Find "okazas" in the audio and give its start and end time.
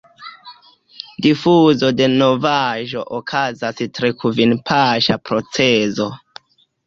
3.19-3.83